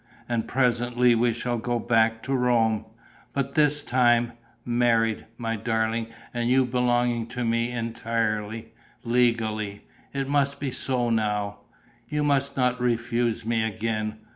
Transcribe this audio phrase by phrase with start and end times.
[0.27, 2.85] And presently we shall go back to Rome.
[3.33, 4.33] But this time...
[4.65, 9.85] married, my darling, and you belonging to me entirely, legally.
[10.11, 11.59] It must be so now;
[12.09, 14.17] you must not refuse me again.